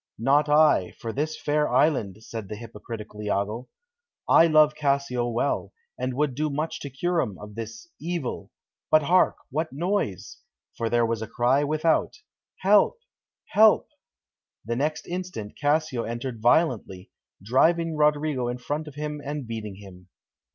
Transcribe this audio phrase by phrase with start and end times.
[0.17, 3.67] "Not I, for this fair island," said the hypocritical Iago.
[4.27, 8.49] "I love Cassio well, and would do much to cure him of this, evil.
[8.89, 9.37] But hark!
[9.51, 10.39] What noise?"
[10.75, 12.15] for there was a cry without:
[12.61, 12.97] "Help!
[13.49, 13.89] help!"
[14.65, 17.11] The next instant Cassio entered violently,
[17.43, 20.07] driving Roderigo in front of him and beating him.